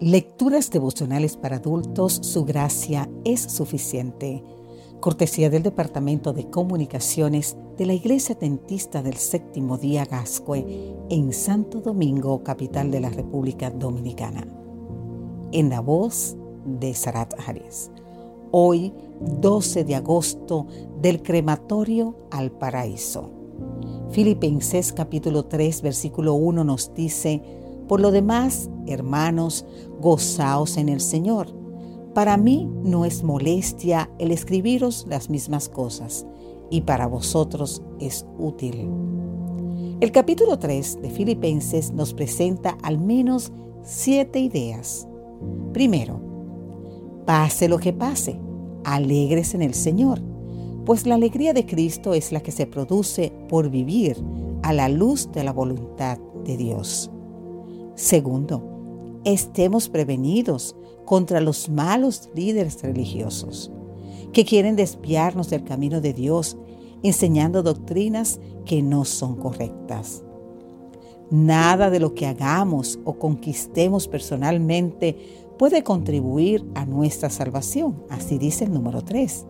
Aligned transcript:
Lecturas 0.00 0.70
devocionales 0.70 1.36
para 1.36 1.56
adultos, 1.56 2.20
su 2.22 2.44
gracia 2.44 3.10
es 3.24 3.40
suficiente. 3.40 4.44
Cortesía 5.00 5.50
del 5.50 5.64
Departamento 5.64 6.32
de 6.32 6.48
Comunicaciones 6.48 7.56
de 7.76 7.84
la 7.84 7.94
Iglesia 7.94 8.36
Dentista 8.40 9.02
del 9.02 9.14
Séptimo 9.14 9.76
Día 9.76 10.04
Gascue 10.04 10.94
en 11.10 11.32
Santo 11.32 11.80
Domingo, 11.80 12.44
capital 12.44 12.92
de 12.92 13.00
la 13.00 13.10
República 13.10 13.70
Dominicana. 13.70 14.46
En 15.50 15.68
la 15.68 15.80
voz 15.80 16.36
de 16.64 16.94
Sarat 16.94 17.34
Arias. 17.48 17.90
Hoy, 18.52 18.92
12 19.20 19.82
de 19.82 19.96
agosto, 19.96 20.68
del 21.02 21.24
crematorio 21.24 22.14
al 22.30 22.52
paraíso. 22.52 23.32
Filipenses 24.10 24.92
capítulo 24.92 25.46
3, 25.46 25.82
versículo 25.82 26.34
1 26.34 26.62
nos 26.62 26.94
dice, 26.94 27.42
por 27.88 28.00
lo 28.00 28.10
demás, 28.10 28.70
hermanos, 28.86 29.64
gozaos 30.00 30.76
en 30.76 30.88
el 30.88 31.00
Señor. 31.00 31.48
Para 32.14 32.36
mí 32.36 32.68
no 32.82 33.04
es 33.04 33.22
molestia 33.22 34.10
el 34.18 34.30
escribiros 34.30 35.06
las 35.08 35.30
mismas 35.30 35.68
cosas, 35.68 36.26
y 36.70 36.82
para 36.82 37.06
vosotros 37.06 37.82
es 37.98 38.26
útil. 38.38 38.88
El 40.00 40.12
capítulo 40.12 40.58
3 40.58 41.02
de 41.02 41.10
Filipenses 41.10 41.92
nos 41.92 42.14
presenta 42.14 42.76
al 42.82 42.98
menos 42.98 43.52
siete 43.82 44.38
ideas. 44.38 45.08
Primero, 45.72 46.20
pase 47.24 47.68
lo 47.68 47.78
que 47.78 47.92
pase, 47.92 48.38
alegres 48.84 49.54
en 49.54 49.62
el 49.62 49.74
Señor, 49.74 50.20
pues 50.84 51.06
la 51.06 51.16
alegría 51.16 51.52
de 51.52 51.66
Cristo 51.66 52.14
es 52.14 52.32
la 52.32 52.40
que 52.40 52.52
se 52.52 52.66
produce 52.66 53.32
por 53.48 53.70
vivir 53.70 54.16
a 54.62 54.72
la 54.72 54.88
luz 54.88 55.30
de 55.32 55.44
la 55.44 55.52
voluntad 55.52 56.18
de 56.44 56.56
Dios. 56.56 57.10
Segundo, 57.98 58.62
estemos 59.24 59.88
prevenidos 59.88 60.76
contra 61.04 61.40
los 61.40 61.68
malos 61.68 62.30
líderes 62.32 62.80
religiosos 62.80 63.72
que 64.32 64.44
quieren 64.44 64.76
desviarnos 64.76 65.50
del 65.50 65.64
camino 65.64 66.00
de 66.00 66.12
Dios, 66.12 66.56
enseñando 67.02 67.64
doctrinas 67.64 68.38
que 68.64 68.82
no 68.82 69.04
son 69.04 69.34
correctas. 69.34 70.22
Nada 71.32 71.90
de 71.90 71.98
lo 71.98 72.14
que 72.14 72.26
hagamos 72.26 73.00
o 73.04 73.14
conquistemos 73.18 74.06
personalmente 74.06 75.16
puede 75.58 75.82
contribuir 75.82 76.64
a 76.76 76.86
nuestra 76.86 77.30
salvación, 77.30 78.04
así 78.10 78.38
dice 78.38 78.62
el 78.62 78.72
número 78.72 79.02
3. 79.02 79.44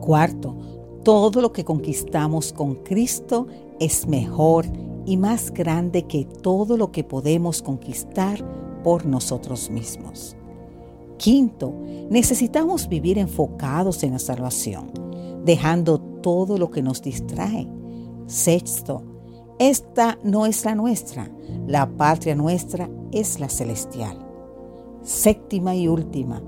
Cuarto, 0.00 0.56
todo 1.04 1.40
lo 1.40 1.52
que 1.52 1.64
conquistamos 1.64 2.52
con 2.52 2.74
Cristo 2.74 3.46
es 3.78 4.08
mejor 4.08 4.66
y 5.06 5.16
más 5.16 5.52
grande 5.52 6.04
que 6.04 6.24
todo 6.24 6.76
lo 6.76 6.92
que 6.92 7.04
podemos 7.04 7.62
conquistar 7.62 8.44
por 8.82 9.06
nosotros 9.06 9.70
mismos. 9.70 10.36
Quinto, 11.16 11.74
necesitamos 12.08 12.88
vivir 12.88 13.18
enfocados 13.18 14.02
en 14.02 14.12
la 14.12 14.18
salvación, 14.18 14.90
dejando 15.44 16.00
todo 16.00 16.56
lo 16.56 16.70
que 16.70 16.82
nos 16.82 17.02
distrae. 17.02 17.68
Sexto, 18.26 19.02
esta 19.58 20.18
no 20.22 20.46
es 20.46 20.64
la 20.64 20.74
nuestra, 20.74 21.30
la 21.66 21.86
patria 21.86 22.34
nuestra 22.34 22.88
es 23.12 23.38
la 23.38 23.50
celestial. 23.50 24.18
Séptima 25.02 25.74
y 25.74 25.88
última, 25.88 26.42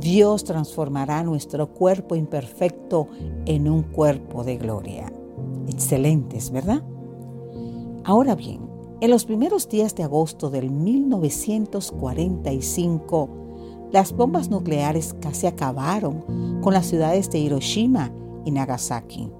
Dios 0.00 0.44
transformará 0.44 1.22
nuestro 1.22 1.68
cuerpo 1.72 2.16
imperfecto 2.16 3.08
en 3.46 3.68
un 3.68 3.82
cuerpo 3.82 4.44
de 4.44 4.56
gloria. 4.56 5.12
Excelentes, 5.68 6.50
¿verdad? 6.50 6.82
Ahora 8.08 8.34
bien, 8.34 8.68
en 9.02 9.10
los 9.10 9.26
primeros 9.26 9.68
días 9.68 9.94
de 9.94 10.02
agosto 10.02 10.48
del 10.48 10.70
1945, 10.70 13.28
las 13.92 14.16
bombas 14.16 14.48
nucleares 14.48 15.14
casi 15.20 15.46
acabaron 15.46 16.24
con 16.62 16.72
las 16.72 16.86
ciudades 16.86 17.30
de 17.30 17.40
Hiroshima 17.40 18.10
y 18.46 18.50
Nagasaki. 18.50 19.30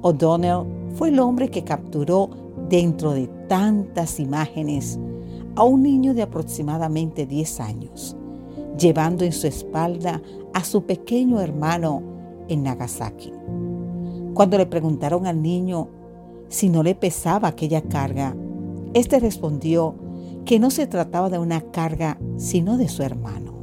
O'Donnell 0.00 0.64
fue 0.94 1.08
el 1.08 1.18
hombre 1.18 1.50
que 1.50 1.64
capturó 1.64 2.30
dentro 2.68 3.14
de 3.14 3.26
tantas 3.48 4.20
imágenes 4.20 5.00
a 5.56 5.64
un 5.64 5.82
niño 5.82 6.14
de 6.14 6.22
aproximadamente 6.22 7.26
10 7.26 7.58
años, 7.58 8.16
llevando 8.78 9.24
en 9.24 9.32
su 9.32 9.48
espalda 9.48 10.22
a 10.54 10.62
su 10.62 10.84
pequeño 10.84 11.40
hermano 11.40 12.00
en 12.46 12.62
Nagasaki. 12.62 13.32
Cuando 14.34 14.56
le 14.56 14.66
preguntaron 14.66 15.26
al 15.26 15.42
niño 15.42 15.88
si 16.52 16.68
no 16.68 16.82
le 16.82 16.94
pesaba 16.94 17.48
aquella 17.48 17.80
carga. 17.80 18.36
Este 18.92 19.18
respondió 19.18 19.94
que 20.44 20.58
no 20.58 20.70
se 20.70 20.86
trataba 20.86 21.30
de 21.30 21.38
una 21.38 21.62
carga, 21.62 22.18
sino 22.36 22.76
de 22.76 22.88
su 22.88 23.02
hermano. 23.02 23.54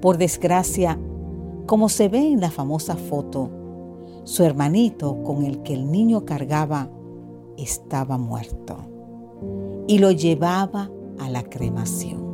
Por 0.00 0.16
desgracia, 0.16 0.98
como 1.66 1.90
se 1.90 2.08
ve 2.08 2.26
en 2.32 2.40
la 2.40 2.50
famosa 2.50 2.96
foto, 2.96 3.50
su 4.24 4.42
hermanito 4.42 5.22
con 5.22 5.44
el 5.44 5.62
que 5.62 5.74
el 5.74 5.90
niño 5.92 6.24
cargaba 6.24 6.88
estaba 7.58 8.16
muerto 8.16 8.78
y 9.86 9.98
lo 9.98 10.12
llevaba 10.12 10.90
a 11.18 11.28
la 11.28 11.42
cremación. 11.42 12.24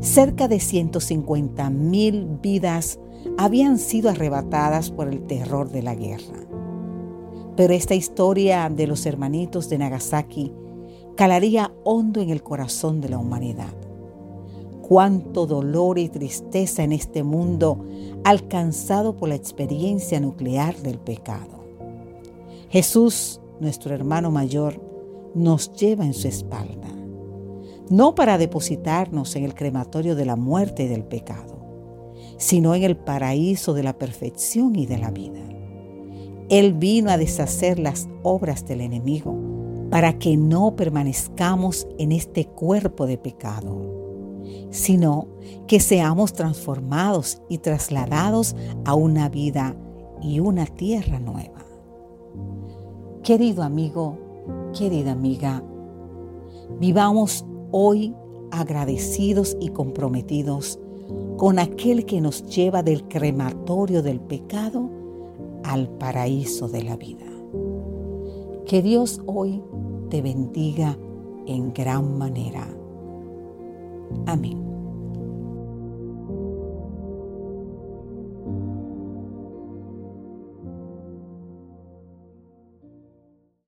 Cerca 0.00 0.48
de 0.48 0.60
150 0.60 1.70
mil 1.70 2.26
vidas 2.42 2.98
habían 3.38 3.78
sido 3.78 4.10
arrebatadas 4.10 4.90
por 4.90 5.08
el 5.08 5.22
terror 5.22 5.70
de 5.70 5.82
la 5.82 5.94
guerra. 5.94 6.44
Pero 7.56 7.72
esta 7.72 7.94
historia 7.94 8.68
de 8.68 8.86
los 8.86 9.06
hermanitos 9.06 9.68
de 9.68 9.78
Nagasaki 9.78 10.52
calaría 11.16 11.72
hondo 11.84 12.20
en 12.20 12.30
el 12.30 12.42
corazón 12.42 13.00
de 13.00 13.08
la 13.08 13.18
humanidad. 13.18 13.72
Cuánto 14.82 15.46
dolor 15.46 15.98
y 15.98 16.08
tristeza 16.08 16.82
en 16.82 16.92
este 16.92 17.22
mundo 17.22 17.84
alcanzado 18.24 19.16
por 19.16 19.28
la 19.28 19.34
experiencia 19.34 20.20
nuclear 20.20 20.76
del 20.76 20.98
pecado. 20.98 21.64
Jesús, 22.68 23.40
nuestro 23.60 23.94
hermano 23.94 24.30
mayor, 24.30 24.80
nos 25.34 25.72
lleva 25.74 26.04
en 26.04 26.14
su 26.14 26.28
espalda, 26.28 26.88
no 27.88 28.14
para 28.14 28.36
depositarnos 28.36 29.36
en 29.36 29.44
el 29.44 29.54
crematorio 29.54 30.16
de 30.16 30.26
la 30.26 30.36
muerte 30.36 30.84
y 30.84 30.88
del 30.88 31.04
pecado, 31.04 31.58
sino 32.36 32.74
en 32.74 32.82
el 32.82 32.96
paraíso 32.96 33.74
de 33.74 33.84
la 33.84 33.96
perfección 33.96 34.76
y 34.76 34.86
de 34.86 34.98
la 34.98 35.10
vida. 35.10 35.53
Él 36.48 36.74
vino 36.74 37.10
a 37.10 37.16
deshacer 37.16 37.78
las 37.78 38.08
obras 38.22 38.66
del 38.66 38.80
enemigo 38.82 39.34
para 39.90 40.18
que 40.18 40.36
no 40.36 40.76
permanezcamos 40.76 41.86
en 41.98 42.12
este 42.12 42.46
cuerpo 42.46 43.06
de 43.06 43.16
pecado, 43.16 44.42
sino 44.70 45.28
que 45.66 45.80
seamos 45.80 46.32
transformados 46.32 47.40
y 47.48 47.58
trasladados 47.58 48.56
a 48.84 48.94
una 48.94 49.28
vida 49.28 49.74
y 50.20 50.40
una 50.40 50.66
tierra 50.66 51.18
nueva. 51.18 51.64
Querido 53.22 53.62
amigo, 53.62 54.18
querida 54.76 55.12
amiga, 55.12 55.62
vivamos 56.78 57.46
hoy 57.70 58.14
agradecidos 58.50 59.56
y 59.60 59.68
comprometidos 59.68 60.78
con 61.36 61.58
aquel 61.58 62.04
que 62.04 62.20
nos 62.20 62.44
lleva 62.46 62.82
del 62.82 63.08
crematorio 63.08 64.02
del 64.02 64.20
pecado 64.20 65.03
al 65.74 65.88
paraíso 65.88 66.68
de 66.68 66.84
la 66.84 66.96
vida. 66.96 67.26
Que 68.64 68.80
Dios 68.80 69.20
hoy 69.26 69.60
te 70.08 70.22
bendiga 70.22 70.96
en 71.46 71.72
gran 71.72 72.16
manera. 72.16 72.68
Amén. 74.26 74.63